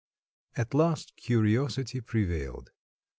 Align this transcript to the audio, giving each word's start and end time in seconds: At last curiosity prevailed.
At 0.55 0.73
last 0.73 1.15
curiosity 1.15 2.01
prevailed. 2.01 2.71